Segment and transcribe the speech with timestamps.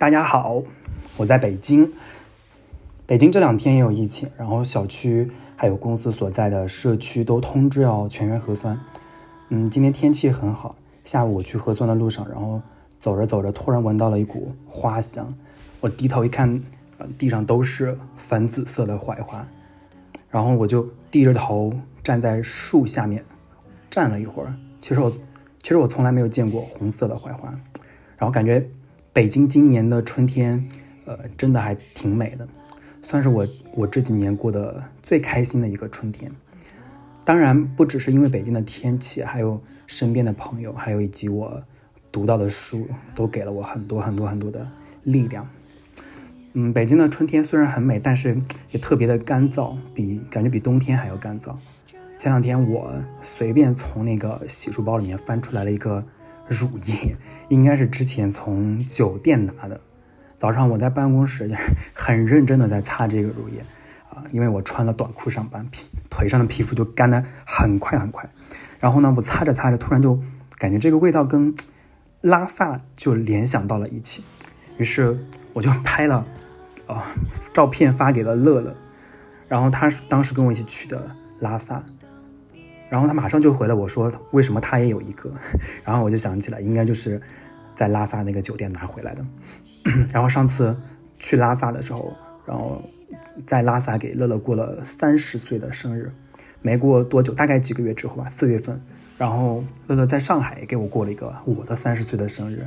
[0.00, 0.62] 大家好，
[1.18, 1.92] 我在北京。
[3.06, 8.80] 北京这两天也有疫情，然后小区还有公司所在的社区都通知要全员核酸。
[9.50, 12.62] 嗯，今天天气很好，下午我去核酸的路上，然后
[12.98, 15.28] 走着走着，突然闻到了一股花香。
[15.80, 16.62] 我低头一看，
[17.18, 19.46] 地上都是粉紫色的槐花，
[20.30, 21.70] 然后我就低着头
[22.02, 23.22] 站在树下面
[23.90, 24.54] 站了一会儿。
[24.80, 25.12] 其实我，
[25.62, 27.54] 其实我从来没有见过红色的槐花，
[28.16, 28.66] 然后感觉
[29.12, 30.64] 北京今年的春天，
[31.04, 32.46] 呃，真的还挺美的。
[33.02, 36.30] 算是我我这几年过得最开心的一个春天，
[37.24, 41.60] 当然不只是因为北京的天气，还有身边的朋友，还有以及我
[42.12, 44.64] 读到的书，都给了我很多很多很多的
[45.02, 45.48] 力量。
[46.52, 48.40] 嗯，北京的春天虽然很美，但是
[48.70, 51.54] 也特别的干燥，比感觉比冬天还要干燥。
[52.16, 56.04] 前两天我随便从那个洗漱包里面翻出来了一个
[56.50, 57.16] 乳液，
[57.48, 59.80] 应该是之前从酒店拿的。
[60.36, 61.50] 早上我在办公室
[61.94, 63.64] 很认真的在擦这个乳液，
[64.10, 68.28] 啊，因为我穿了短裤上班，皮腿上的皮肤就干的很快很快。
[68.80, 70.18] 然后呢，我擦着擦着，突然就
[70.58, 71.54] 感觉这个味道跟
[72.22, 74.24] 拉萨就联想到了一起，
[74.76, 75.18] 于是
[75.52, 76.26] 我就拍了
[76.86, 77.04] 啊
[77.52, 78.74] 照片发给了乐乐，
[79.46, 81.84] 然后他当时跟我一起去的拉萨，
[82.90, 85.32] 然后他马上就回了我说为什么他也有一个，
[85.82, 87.18] 然后我就想起来应该就是
[87.74, 89.24] 在拉萨那个酒店拿回来的。
[90.12, 90.76] 然后上次
[91.18, 92.82] 去拉萨的时候，然后
[93.46, 96.12] 在拉萨给乐乐过了三十岁的生日，
[96.60, 98.78] 没过多久，大概几个月之后吧，四月份，
[99.16, 102.66] 然后乐乐在上海也给我过了一个我的三十岁的生日，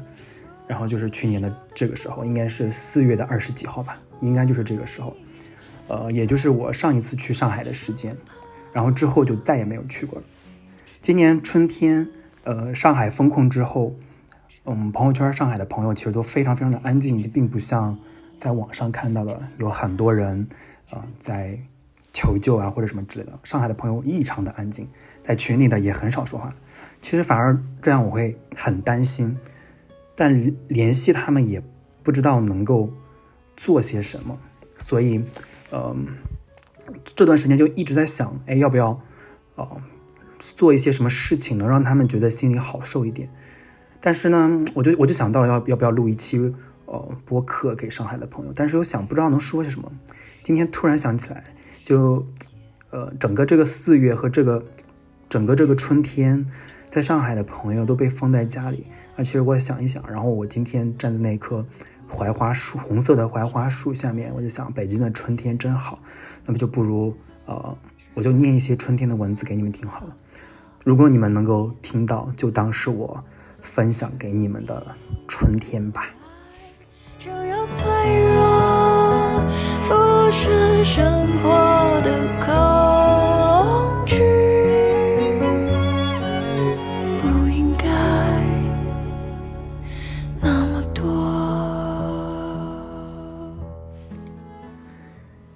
[0.68, 5.16] 然后就是去年的这个时候，应该是四月的二十几号吧，应该就是这个时候，
[5.88, 8.16] 呃，也就是我上一次去上海的时间，
[8.74, 10.26] 然后之后就再也没有去过了。
[11.00, 12.10] 今年春天，
[12.44, 13.96] 呃，上海封控之后。
[14.66, 18.00] 嗯，朋友圈上海的朋友其实都非常非常的安静，就并不像
[18.40, 20.48] 在网上看到的有很多人，
[20.90, 21.60] 呃，在
[22.14, 23.38] 求救啊或者什么之类的。
[23.44, 24.88] 上海的朋友异常的安静，
[25.22, 26.48] 在群里的也很少说话。
[27.02, 29.36] 其实反而这样我会很担心，
[30.16, 31.62] 但联系他们也
[32.02, 32.90] 不知道能够
[33.58, 34.40] 做些什么，
[34.78, 35.26] 所以，
[35.74, 36.08] 嗯，
[37.16, 39.00] 这段时间就一直在想，哎，要不要，
[39.56, 39.82] 呃，
[40.40, 43.30] 做一些什么事情能让他们觉得心里好受一点。
[44.02, 46.54] 但是呢，我就我就想到了要要不要录一期
[46.86, 49.92] 呃播客给上海的朋友，但是又想不知道能说些什么。
[50.44, 51.44] 今天突然想起来，
[51.84, 52.28] 就
[52.90, 54.66] 呃整个这个四月和这个
[55.30, 56.46] 整个这个春天，
[56.90, 58.88] 在上海的朋友都被封在家里。
[59.16, 61.66] 而其实我想一想，然后我今天站在那一刻
[62.14, 66.00] 槐花树，红色的槐花树下面，我就想北京的春天真好。
[66.46, 67.16] 那么就不如
[67.46, 67.76] 呃
[68.14, 70.16] 我就念一些春天的文字给你们听好了。
[70.84, 73.24] 如果你们能够听到，就当是我。
[73.64, 74.86] 分享给你们的
[75.26, 76.10] 春天吧。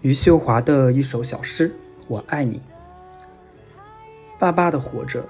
[0.03, 1.73] 余秀华的一首小诗：
[2.07, 2.61] 我爱你。
[4.37, 5.25] 巴巴的活着。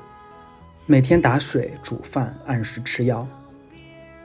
[0.85, 3.25] 每天打水煮饭，按时吃药。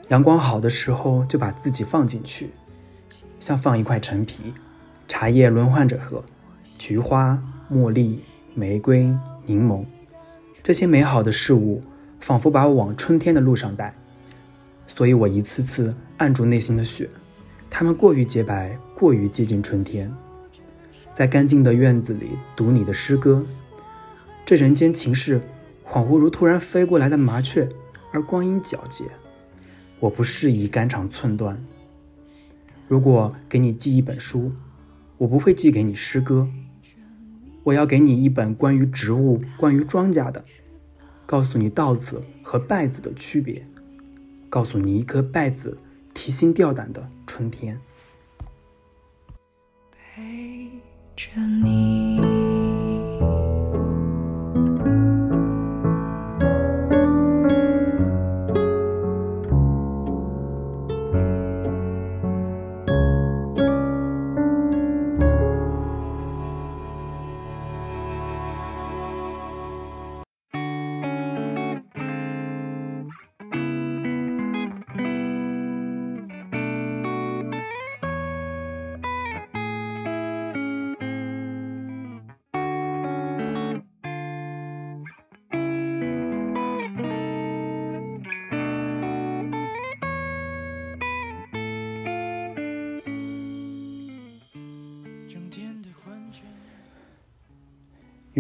[0.09, 2.51] 阳光好的时候，就把自己放进去，
[3.39, 4.53] 像放一块陈皮。
[5.07, 6.25] 茶叶轮换着喝，
[6.77, 7.41] 菊花、
[7.73, 8.25] 茉莉、
[8.55, 9.85] 玫瑰、柠檬，
[10.61, 11.83] 这些美好的事物，
[12.21, 13.95] 仿佛把我往春天的路上带。
[14.89, 17.09] 所以我一次次按住内心的雪，
[17.71, 20.13] 它们过于洁白，过于接近春天。
[21.15, 23.45] 在干净的院子里读你的诗歌，
[24.45, 25.41] 这人间情事。
[25.85, 27.69] 恍惚如突然飞过来的麻雀，
[28.13, 29.05] 而光阴皎洁。
[30.01, 31.63] 我不适宜肝肠寸断。
[32.89, 34.53] 如果给你寄一本书，
[35.19, 36.49] 我不会寄给你诗歌。
[37.65, 40.43] 我要给你一本关于植物、关于庄稼的，
[41.27, 43.67] 告诉你稻子和稗子的区别，
[44.49, 45.77] 告诉你一颗稗子
[46.15, 47.79] 提心吊胆的春天。
[51.23, 52.22] 着你。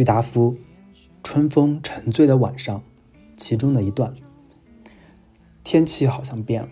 [0.02, 0.54] 郁达夫
[1.22, 2.76] 《春风沉醉的晚上》
[3.36, 4.12] 其中的一段。
[5.62, 6.68] 天气好像变了，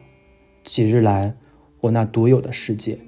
[0.65, 1.37] 几日来，
[1.83, 2.99] 我那独有的世界，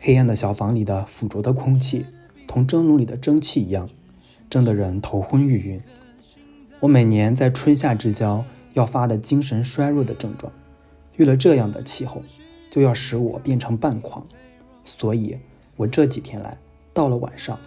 [0.00, 2.06] 黑暗的小房里的腐浊的空气，
[2.46, 3.90] 同蒸笼里的蒸汽一样，
[4.48, 5.82] 蒸得人头昏欲晕。
[6.80, 10.50] 我每年在春夏之交要发的精神衰弱的症状，
[11.16, 12.22] 遇了这样的气候，
[12.70, 14.24] 就要使我变成半狂。
[14.86, 15.36] 所以，
[15.76, 16.56] 我这几天来，
[16.94, 17.60] 到了晚上，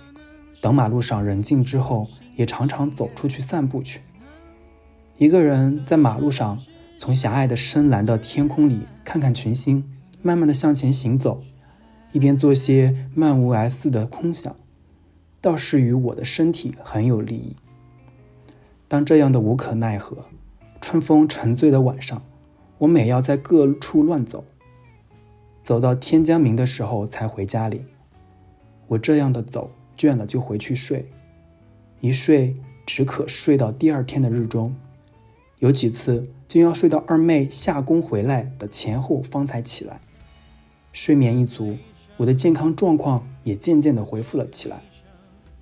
[0.61, 4.01] 等马路上人静之后，也常常走出去散步去。
[5.17, 6.59] 一个人在马路上。
[7.01, 9.89] 从狭隘的深蓝的天空里看看群星，
[10.21, 11.41] 慢慢的向前行走，
[12.11, 14.53] 一边做些漫无哀思的空想，
[15.39, 17.55] 倒是与我的身体很有利益。
[18.89, 20.25] 当这样的无可奈何，
[20.81, 22.21] 春风沉醉的晚上，
[22.79, 24.43] 我每要在各处乱走，
[25.63, 27.85] 走到天将明的时候才回家里。
[28.87, 31.05] 我这样的走倦了就回去睡，
[31.99, 32.55] 一睡
[32.85, 34.73] 只可睡到第二天的日中，
[35.59, 36.31] 有几次。
[36.47, 40.01] 竟要睡到二妹下工回来的前后方才起来，
[40.91, 41.77] 睡眠一足，
[42.17, 44.81] 我的健康状况也渐渐的恢复了起来。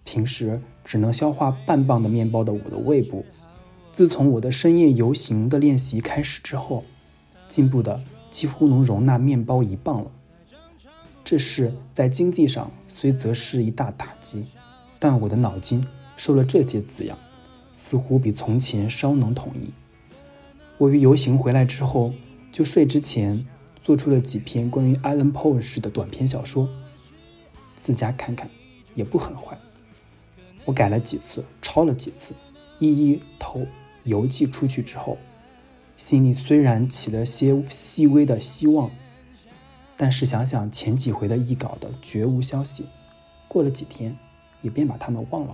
[0.06, 3.26] 平时只能消化半磅的面包的我的胃部，
[3.92, 6.86] 自从我的深夜游行的练习开始之后，
[7.50, 8.02] 进步的
[8.32, 10.10] 几乎能容纳面包一磅了。
[11.30, 14.46] 这事在经济上虽则是一大打击，
[14.98, 15.86] 但我的脑筋
[16.16, 17.20] 受了这些滋养，
[17.74, 19.70] 似乎比从前稍能统一。
[20.78, 22.14] 我于游行回来之后，
[22.50, 23.46] 就睡之前
[23.84, 26.70] 做出了几篇关于 Alan Poe 式的短篇小说，
[27.76, 28.50] 自家看看，
[28.96, 29.60] 也不很坏。
[30.64, 32.34] 我改了几次，抄了几次，
[32.80, 33.68] 一一投
[34.06, 35.18] 邮寄出去之后，
[35.98, 38.90] 心里虽然起了些细微的希望，
[39.98, 42.88] 但是想想前几回的译稿的绝无消息，
[43.48, 44.16] 过了几天，
[44.62, 45.54] 也便把他们忘了。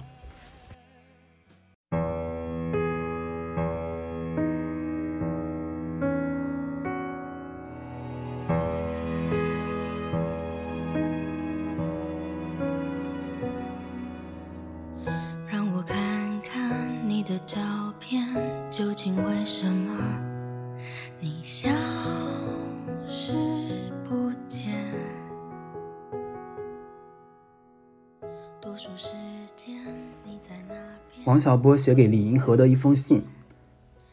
[31.26, 33.26] 王小波写给李银河的一封信：“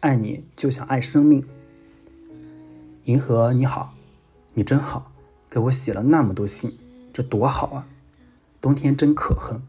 [0.01, 1.47] 爱你就像爱生命。”
[3.05, 3.95] 银河你好，
[4.55, 5.13] 你真好，
[5.49, 6.77] 给我写了那么多信，
[7.13, 7.87] 这多好啊！
[8.61, 9.63] 冬天真可恨，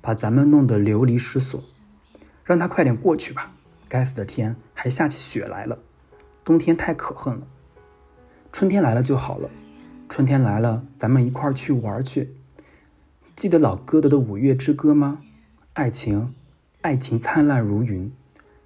[0.00, 1.62] 把咱们弄得流离失所。
[2.44, 3.52] 让它快点过去吧，
[3.88, 5.78] 该死的天还下起雪来了。
[6.44, 7.46] 冬天太可恨了，
[8.52, 9.48] 春天来了就好了。
[10.08, 12.34] 春天来了，咱们一块儿去玩去。
[13.36, 15.22] 记得老歌德的《五月之歌》吗？
[15.72, 16.32] 爱情。
[16.82, 18.12] 爱情灿烂如云，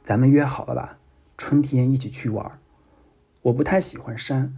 [0.05, 0.99] 咱们约好了吧？
[1.39, 2.59] 春天一起去玩。
[3.41, 4.55] 我不太喜欢山，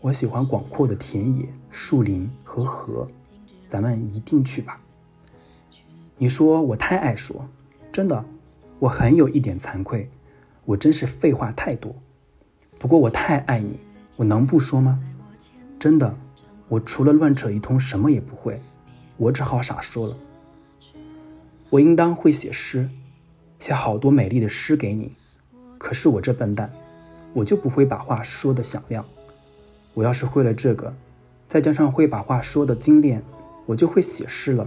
[0.00, 3.06] 我喜欢广阔的田野、树林和河。
[3.68, 4.80] 咱们一定去吧。
[6.16, 7.48] 你说我太爱说，
[7.92, 8.24] 真的，
[8.80, 10.10] 我很有一点惭愧，
[10.64, 11.94] 我真是废话太多。
[12.80, 13.78] 不过我太爱你，
[14.16, 15.00] 我能不说吗？
[15.78, 16.16] 真的，
[16.68, 18.60] 我除了乱扯一通，什么也不会，
[19.16, 20.16] 我只好傻说了。
[21.70, 22.88] 我应当会写诗，
[23.58, 25.12] 写好多美丽的诗给你。
[25.78, 26.72] 可是我这笨蛋，
[27.32, 29.04] 我就不会把话说得响亮。
[29.92, 30.94] 我要是会了这个，
[31.46, 33.22] 再加上会把话说的精炼，
[33.66, 34.66] 我就会写诗了。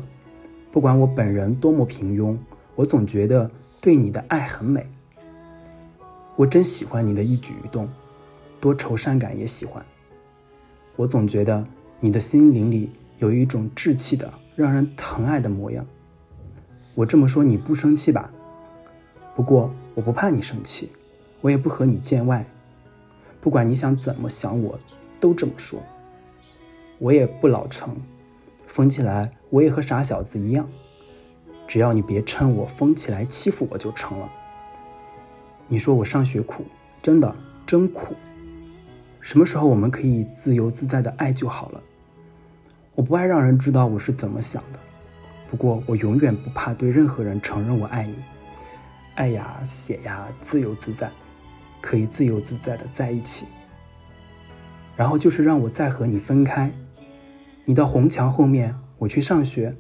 [0.72, 2.38] 不管我本人多么平庸，
[2.76, 3.50] 我总觉得
[3.82, 4.86] 对你的爱很美。
[6.36, 7.90] 我真喜欢你的一举一动，
[8.60, 9.84] 多愁善感也喜欢。
[10.96, 11.64] 我总觉得
[12.00, 15.86] 你的心灵里有一种稚气的、让人疼爱的模样。
[16.96, 18.32] 我这么说你不生气吧？
[19.36, 20.92] 不过我不怕你生气，
[21.42, 22.46] 我也不和你见外。
[23.40, 24.80] 不管你想怎么想，我
[25.20, 25.80] 都这么说。
[27.00, 27.96] 我也不老成，
[28.66, 30.68] 疯起来我也和傻小子一样。
[31.68, 34.32] 只要你别趁我疯起来欺负我就成了。
[35.68, 36.66] 你说我上学苦，
[37.02, 38.16] 真的真苦。
[39.20, 41.84] 什么时候我们可以自由自在的爱就好了？
[42.98, 44.80] 我不爱让人知道我是怎么想的。
[45.52, 48.16] 不过，我永远不怕对任何人承认我爱你，
[49.14, 51.08] 爱呀，写呀，自由自在，
[51.80, 53.46] 可以自由自在的在一起。
[54.96, 56.72] 然后就是让我再和你分开，
[57.66, 59.72] 你到红墙后面，我去上学，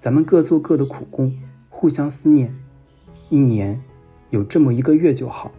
[0.00, 1.32] 咱们各做各的苦工，
[1.68, 2.52] 互相思念，
[3.28, 3.80] 一年
[4.30, 5.52] 有这么一个月就好。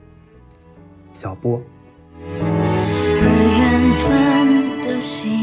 [1.14, 1.62] 小波。
[2.20, 2.36] 的
[3.96, 5.32] 浮现。
[5.32, 5.41] 的脸，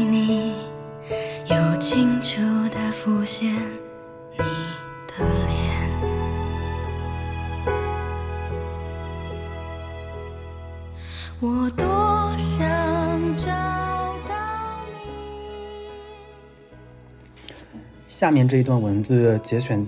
[18.19, 19.81] 下面这一段文字节选，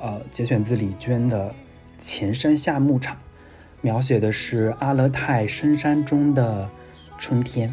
[0.00, 1.50] 呃，节选自李娟的
[2.00, 3.14] 《前山下牧场》，
[3.80, 6.68] 描写的是阿勒泰深山中的
[7.16, 7.72] 春天。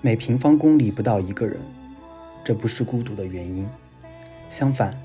[0.00, 1.58] 每平方公里不到一个人，
[2.44, 3.68] 这不是孤独的原因。
[4.48, 4.96] 相反，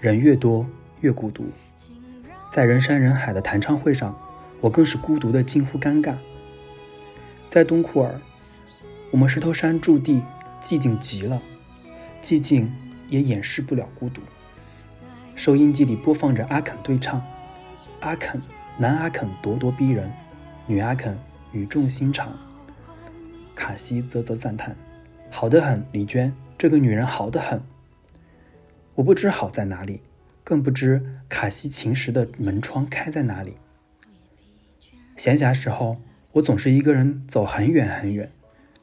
[0.00, 0.66] 人越多
[1.02, 1.44] 越孤独。
[2.50, 4.12] 在人山人海的弹唱会上，
[4.60, 6.16] 我更是孤独的近乎尴尬。
[7.48, 8.20] 在东库尔，
[9.12, 10.20] 我们石头山驻地
[10.60, 11.40] 寂静极了。
[12.24, 12.72] 寂静
[13.10, 14.22] 也掩饰不了孤独。
[15.34, 17.20] 收音机里播放着阿肯对唱，
[18.00, 18.40] 阿肯，
[18.78, 20.10] 男阿肯咄咄逼人，
[20.66, 21.18] 女阿肯
[21.52, 22.32] 语重心长。
[23.54, 24.74] 卡西啧啧赞叹
[25.28, 27.60] ：“好得很，李娟，这个女人好得很。”
[28.96, 30.00] 我不知好在哪里，
[30.42, 33.56] 更不知卡西琴时的门窗开在哪里。
[35.14, 36.00] 闲暇时候，
[36.32, 38.32] 我总是一个人走很远很远，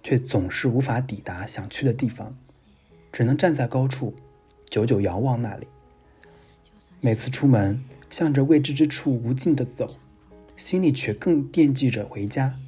[0.04, 2.38] 却总是无法抵达想去的地方。
[3.12, 4.14] 只能站在高处，
[4.70, 5.68] 久久遥望那里。
[7.00, 9.96] 每次出门，向着未知之处无尽的走，
[10.56, 12.60] 心里却更惦记着回家。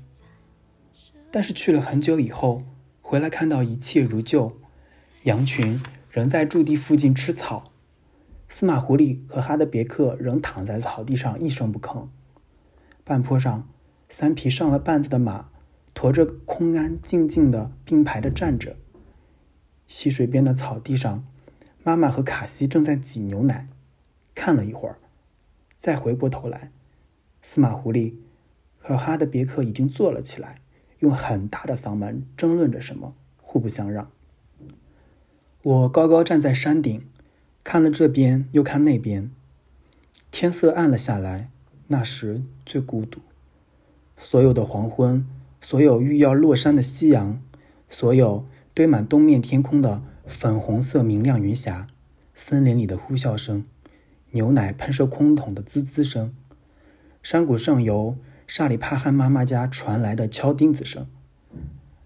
[1.31, 2.63] 但是去了很久以后，
[3.01, 4.57] 回来看到一切如旧，
[5.23, 7.71] 羊群仍在驻地附近吃草，
[8.49, 12.07] 司马狐狸和哈德别克仍躺在草地上一声不吭。
[13.03, 13.67] 半坡上，
[14.09, 15.49] 三匹上了绊子的马，
[15.93, 18.75] 驮着空鞍，静静地并排地站着。
[19.93, 21.23] 溪水边的草地上，
[21.83, 23.67] 妈妈和卡西正在挤牛奶。
[24.33, 24.97] 看了一会儿，
[25.77, 26.71] 再回过头来，
[27.43, 28.15] 司马狐狸
[28.79, 30.55] 和哈德别克已经坐了起来，
[30.97, 34.09] 用很大的嗓门争论着什么，互不相让。
[35.61, 37.07] 我高高站在山顶，
[37.63, 39.29] 看了这边又看那边。
[40.31, 41.51] 天色暗了下来，
[41.89, 43.21] 那时最孤独。
[44.17, 45.27] 所有的黄昏，
[45.61, 47.39] 所有欲要落山的夕阳，
[47.87, 48.47] 所有。
[48.73, 51.85] 堆满东面天空的粉红色明亮云霞，
[52.33, 53.65] 森林里的呼啸声，
[54.31, 56.33] 牛奶喷射空桶的滋滋声，
[57.21, 61.05] 山谷上游沙里帕汉妈妈家传来的敲钉子声，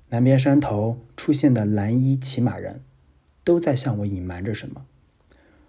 [0.10, 2.82] 南边山头出现的蓝衣骑马人，
[3.46, 4.86] 都在向我隐瞒着什么。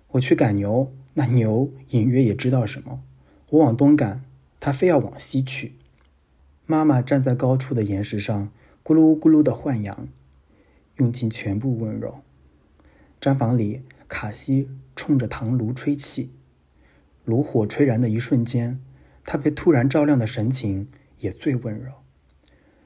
[0.09, 3.05] 我去赶牛，那牛隐约也知道什么。
[3.51, 4.25] 我往东赶，
[4.59, 5.77] 它非要往西去。
[6.67, 8.51] 妈妈站在高处的岩石上，
[8.83, 10.09] 咕噜咕噜的换羊。
[10.99, 12.21] 用尽全部温柔。
[13.21, 16.31] 毡房里，卡西冲着糖炉吹气，
[17.25, 18.79] 炉火吹燃的一瞬间，
[19.25, 20.89] 他被突然照亮的神情
[21.19, 21.93] 也最温柔。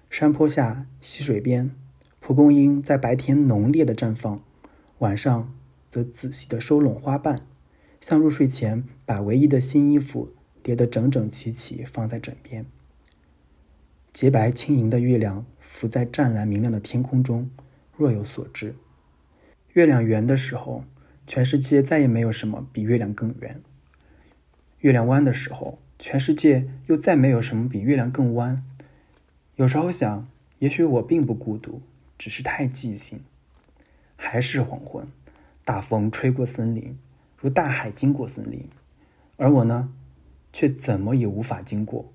[0.09, 1.75] 山坡下，溪水边，
[2.21, 4.43] 蒲公英在白天浓烈的绽放，
[4.99, 5.55] 晚上
[5.91, 7.47] 则仔细的收拢花瓣，
[8.01, 12.67] 像入睡前把唯一的新衣服叠得整整齐齐放在枕边。
[14.13, 17.51] 洁白轻盈的月亮浮在湛蓝明亮的天空中。
[17.95, 18.75] 若有所知，
[19.75, 20.85] 月亮圆的时候，
[21.27, 23.57] 全世界再也没有什么比月亮更圆；
[24.81, 28.65] 月亮弯的时候，全世界又再没有什么比月亮更弯。
[29.57, 30.27] 有时候想，
[30.59, 31.83] 也许我并不孤独，
[32.17, 33.21] 只是太寂静。
[34.17, 35.07] 还是黄昏，
[35.65, 36.97] 大风吹过森林，
[37.37, 38.69] 如大海经过森林，
[39.37, 39.93] 而我呢，
[40.53, 42.11] 却怎么也无法经过。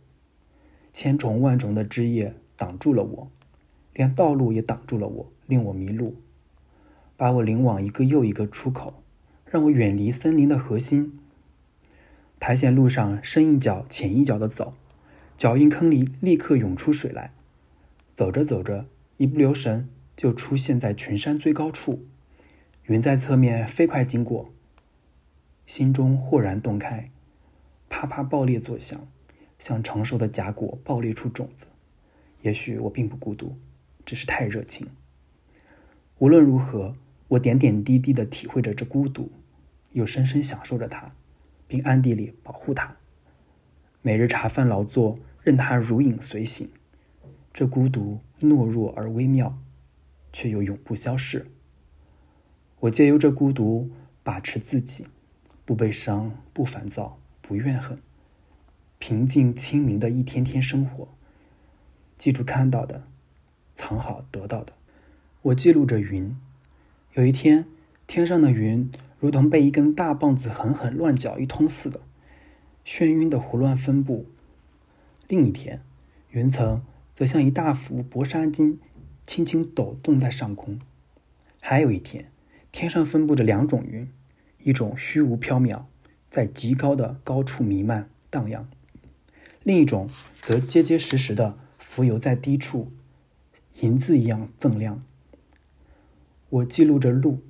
[0.91, 3.31] 千重万重的枝叶挡住了我，
[3.93, 5.31] 连道路也挡住了我。
[5.47, 6.17] 令我迷路，
[7.15, 9.01] 把我领往一个又一个出口，
[9.45, 11.17] 让我远离森林的核心。
[12.39, 14.75] 苔藓路上深一脚浅一脚的走，
[15.37, 17.33] 脚印坑里立刻涌出水来。
[18.13, 18.85] 走着走着，
[19.17, 22.05] 一不留神就出现在群山最高处，
[22.83, 24.51] 云在侧面飞快经过，
[25.65, 27.09] 心中豁然洞开，
[27.89, 29.07] 啪啪爆裂作响，
[29.57, 31.65] 像成熟的荚果爆裂出种子。
[32.41, 33.55] 也许我并不孤独，
[34.05, 34.87] 只是太热情。
[36.19, 36.95] 无论如何，
[37.27, 39.31] 我点点滴滴地体会着这孤独，
[39.91, 41.13] 又深深享受着它，
[41.67, 42.97] 并暗地里保护它。
[44.01, 46.71] 每日茶饭劳作，任它如影随形。
[47.53, 49.59] 这孤独懦弱而微妙，
[50.33, 51.51] 却又永不消逝。
[52.79, 53.91] 我借由这孤独
[54.23, 55.05] 把持自己，
[55.65, 57.99] 不悲伤，不烦躁，不怨恨，
[58.97, 61.09] 平静清明的一天天生活。
[62.17, 63.03] 记住看到的，
[63.75, 64.76] 藏好得到的。
[65.47, 66.35] 我记录着云。
[67.13, 67.65] 有一天，
[68.05, 72.01] 天上的云如同被一根大棒子狠狠乱搅一通似的，
[72.85, 74.25] 眩晕的胡乱分布。
[75.29, 75.81] 另一天，
[76.31, 78.77] 云层则像一大幅薄纱巾，
[79.23, 80.79] 轻轻抖动在上空。
[81.61, 82.29] 还有一天，
[82.73, 84.11] 天上分布着两种云，
[84.63, 85.83] 一种虚无缥缈，
[86.29, 88.65] 在极高的高处弥漫荡漾；
[89.63, 90.09] 另一种
[90.41, 92.91] 则结结实实的浮游在低处，
[93.79, 95.01] 银子一样锃亮。
[96.49, 97.41] 我记录着路，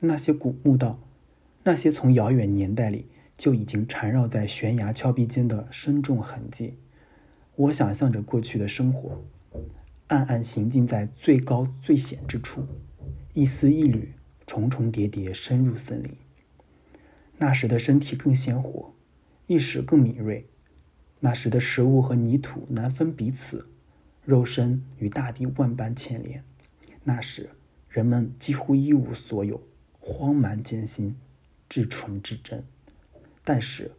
[0.00, 1.00] 那些古墓道，
[1.62, 3.08] 那些从遥远年代里
[3.38, 6.74] 就已经缠绕在悬崖峭壁间的深重痕迹。
[7.56, 9.24] 我想象着过去的生活，
[10.08, 12.66] 暗暗行进在最高最险之处，
[13.32, 14.12] 一丝一缕，
[14.46, 16.14] 重重叠叠，深入森林。
[17.38, 18.92] 那时的身体更鲜活，
[19.46, 20.46] 意识更敏锐。
[21.20, 23.68] 那时的食物和泥土难分彼此，
[24.26, 26.44] 肉身与大地万般牵连。
[27.04, 27.50] 那时
[27.94, 29.62] 人们几乎一无所有，
[30.00, 31.14] 荒蛮艰辛，
[31.68, 32.64] 至纯至真。
[33.44, 33.92] 但是，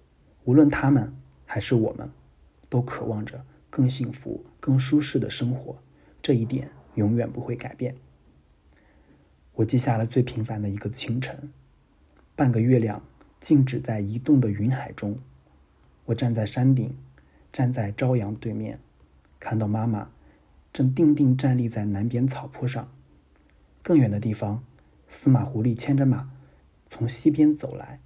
[0.44, 1.14] 无论他们
[1.46, 2.12] 还是我们。
[2.68, 5.78] 都渴望着更幸福、更舒适的生活，
[6.22, 7.96] 这一点永远不会改变。
[9.54, 11.54] 我记下了最平凡的一个清晨，
[12.36, 13.02] 半个月亮
[13.40, 15.20] 静止在移动的云海中。
[16.06, 16.98] 我站在山顶，
[17.54, 18.80] 站在朝阳对面，
[19.40, 20.10] 看到妈妈
[20.74, 22.92] 正定定站立在南边草坡上。
[23.86, 24.63] 更远的地方，
[25.10, 26.32] 司马狐狸牵着马
[26.88, 28.00] 从西边走来。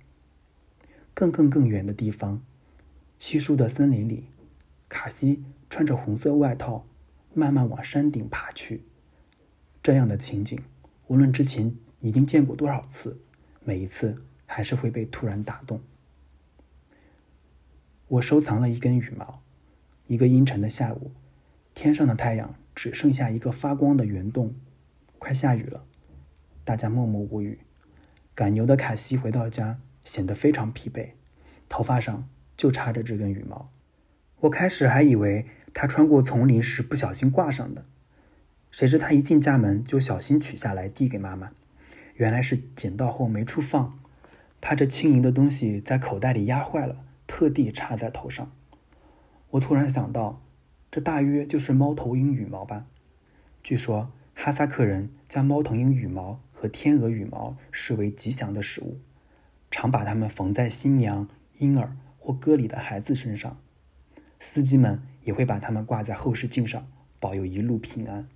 [1.13, 2.41] 更更更远的地方，
[3.17, 4.25] 稀疏的森林里。
[4.89, 6.85] 卡西穿着红色外套，
[7.33, 8.83] 慢慢往山顶爬去。
[9.81, 10.59] 这样的情景，
[11.07, 13.17] 无论之前已经见过多少次，
[13.63, 15.79] 每一次还是会被突然打动。
[18.09, 19.41] 我收藏了一根羽毛。
[20.07, 21.11] 一个阴沉的下午，
[21.73, 24.53] 天上的太阳只剩下一个发光的圆洞。
[25.19, 25.83] 快下雨了，
[26.63, 27.59] 大家默默无语。
[28.33, 31.09] 赶牛的卡西回到家，显得非常疲惫，
[31.67, 33.69] 头发上就插着这根羽毛。
[34.39, 37.83] 我开始还以为他穿过丛林时不小心挂上的，
[38.71, 41.51] 谁知他一进家门就小心取下来递给妈妈，
[42.15, 43.99] 原来是捡到后没处放，
[44.61, 48.49] 怕这轻盈的东西在口袋里压坏了，特地插在头上。
[49.49, 50.41] 我突然想到，
[50.89, 52.85] 这大约就是猫头鹰羽毛吧？
[53.61, 58.97] 据说哈萨克人将猫头鹰羽毛和天鹅羽毛视为吉祥的食物，
[59.69, 63.59] 常把它们缝在新娘、婴儿或歌里的孩子身上。
[64.39, 68.29] 司机们也会把它们挂在后视镜上，保佑一路平安。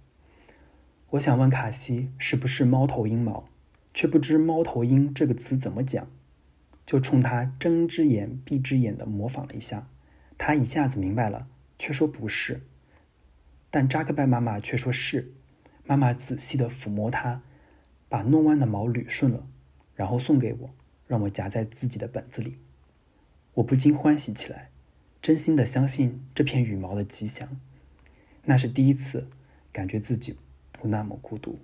[1.11, 3.45] 我想问卡西是不是猫头鹰毛，
[3.93, 6.09] 却不知“猫头鹰”这个词怎么讲，
[6.85, 9.87] 就冲他睁只眼闭只眼的模仿了一下。
[10.37, 11.47] 他一下子明白了，
[11.79, 12.63] 却说不是。
[13.69, 15.31] 但扎克拜妈妈却说是。
[15.85, 17.41] 妈妈仔细地抚摸它，
[18.09, 19.47] 把弄弯的毛捋顺了，
[19.95, 20.73] 然后送给我，
[21.07, 22.57] 让我夹在自己的本子里。
[23.55, 24.69] 我不禁欢喜起来。
[25.21, 27.57] 真心的相信这片羽毛的吉祥，
[28.43, 29.29] 那是第一次
[29.71, 30.37] 感觉自己
[30.73, 31.59] 不那么孤独。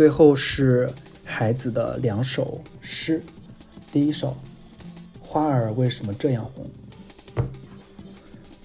[0.00, 0.90] 最后是
[1.26, 3.22] 孩子的两首诗，
[3.92, 4.28] 第一首
[5.20, 6.66] 《花儿为什么这样红》。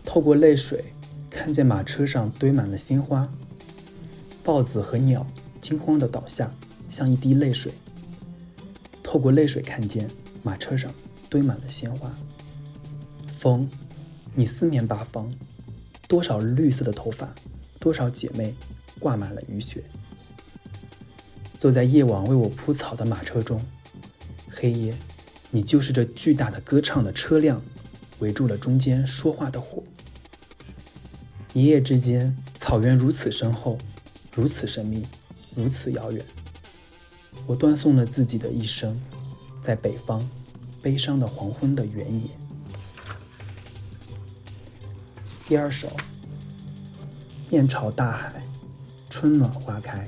[0.06, 0.82] 透过泪水，
[1.30, 3.30] 看见马车上堆满了鲜花，
[4.46, 5.28] 豹子和鸟
[5.60, 6.50] 惊慌地倒下，
[6.90, 7.74] 像一滴泪水。
[9.04, 10.10] 透过泪水，看见
[10.42, 10.90] 马车上
[11.30, 12.10] 堆满了鲜花。
[13.28, 13.70] 风，
[14.34, 15.30] 你四面八方，
[16.08, 17.36] 多少绿色的头发，
[17.78, 18.56] 多少姐妹
[19.02, 19.84] 挂满了雨雪。
[21.66, 23.60] 坐在夜晚为我铺草的马车中，
[24.52, 24.96] 黑夜，
[25.50, 27.60] 你就是这巨大的歌唱的车辆，
[28.20, 29.82] 围住了中间说话的火。
[31.54, 33.80] 一夜之间，草原如此深厚，
[34.32, 35.08] 如此神秘，
[35.56, 36.24] 如此遥远。
[37.48, 39.02] 我断送了自己的一生，
[39.60, 40.24] 在北方，
[40.84, 42.28] 悲伤的黄昏的原野。
[45.48, 45.92] 第二首，
[47.50, 48.44] 面朝大海，
[49.10, 50.08] 春暖花开。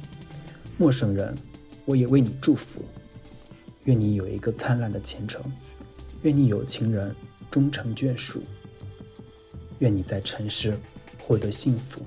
[0.81, 1.37] 陌生人，
[1.85, 2.83] 我也为你祝福。
[3.83, 5.39] 愿你有一个灿烂的前程，
[6.23, 7.15] 愿你有情人
[7.51, 8.41] 终成眷属，
[9.77, 10.75] 愿你在城市
[11.19, 12.01] 获得幸福。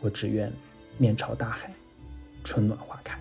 [0.00, 0.50] 我只愿
[0.96, 1.70] 面朝大海，
[2.42, 3.20] 春暖花开。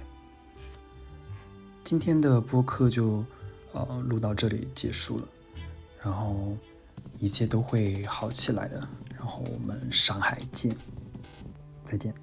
[1.83, 3.25] 今天的播客就
[3.73, 5.27] 呃录到这里结束了，
[6.01, 6.55] 然后
[7.17, 8.87] 一切都会好起来的。
[9.17, 10.73] 然后我们上海见，
[11.91, 12.13] 再见。